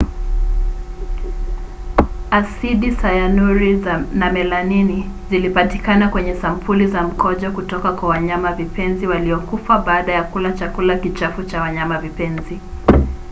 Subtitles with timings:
[2.31, 3.75] asidi sayanuri
[4.13, 10.97] na melanini zilipatikana kwenye sampuli za mkojo kutoka kwa wanyamavipenzi waliokufa baada ya kula chakula
[10.97, 12.59] kichafu cha wanyamavipenzi